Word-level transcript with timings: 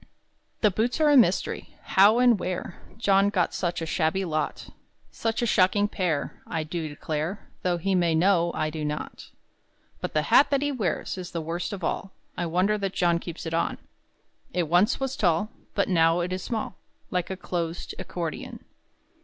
The 0.61 0.71
boots 0.71 0.99
are 0.99 1.11
a 1.11 1.15
mystery: 1.15 1.75
How 1.83 2.17
and 2.17 2.39
where 2.39 2.81
John 2.97 3.29
got 3.29 3.53
such 3.53 3.83
a 3.83 3.85
shabby 3.85 4.25
lot, 4.25 4.69
Such 5.11 5.43
a 5.43 5.45
shocking 5.45 5.87
pair, 5.87 6.41
I 6.47 6.63
do 6.63 6.87
declare 6.89 7.47
Though 7.61 7.77
he 7.77 7.93
may 7.93 8.15
know, 8.15 8.51
I 8.55 8.71
do 8.71 8.83
not. 8.83 9.29
But 9.99 10.15
the 10.15 10.23
hat 10.23 10.49
that 10.49 10.63
he 10.63 10.71
wears 10.71 11.19
Is 11.19 11.29
the 11.29 11.39
worst 11.41 11.71
of 11.71 11.83
all; 11.83 12.13
I 12.35 12.47
wonder 12.47 12.79
that 12.79 12.93
John 12.95 13.19
keeps 13.19 13.45
it 13.45 13.53
on. 13.53 13.77
It 14.55 14.67
once 14.67 14.99
was 14.99 15.15
tall, 15.15 15.51
But 15.75 15.87
now 15.87 16.21
it 16.21 16.33
is 16.33 16.41
small 16.41 16.77
Like 17.11 17.29
a 17.29 17.37
closed 17.37 17.93
accordeon. 17.99 18.65